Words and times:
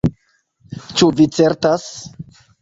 "Ĉu 1.01 1.09
vi 1.19 1.27
certas?" 1.37 1.85